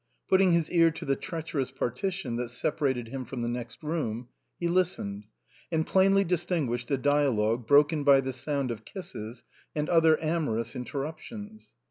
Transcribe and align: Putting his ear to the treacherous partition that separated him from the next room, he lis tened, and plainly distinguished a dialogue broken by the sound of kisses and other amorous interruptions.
Putting 0.27 0.53
his 0.53 0.71
ear 0.71 0.89
to 0.89 1.05
the 1.05 1.15
treacherous 1.15 1.69
partition 1.69 2.35
that 2.37 2.49
separated 2.49 3.09
him 3.09 3.23
from 3.23 3.41
the 3.41 3.47
next 3.47 3.83
room, 3.83 4.29
he 4.59 4.67
lis 4.67 4.97
tened, 4.97 5.25
and 5.71 5.85
plainly 5.85 6.23
distinguished 6.23 6.89
a 6.89 6.97
dialogue 6.97 7.67
broken 7.67 8.03
by 8.03 8.21
the 8.21 8.33
sound 8.33 8.71
of 8.71 8.83
kisses 8.83 9.43
and 9.75 9.87
other 9.89 10.17
amorous 10.19 10.75
interruptions. 10.75 11.73